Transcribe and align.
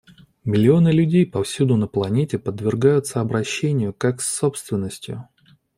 Миллионы 0.45 0.89
людей 0.91 1.27
повсюду 1.27 1.75
на 1.77 1.85
планете 1.87 2.39
подвергаются 2.39 3.21
обращению 3.21 3.93
как 3.93 4.19
с 4.19 4.35
собственностью. 4.35 5.27